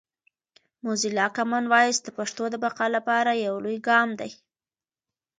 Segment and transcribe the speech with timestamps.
[0.85, 4.31] موزیلا کامن وایس د پښتو د بقا لپاره یو لوی ګام دی.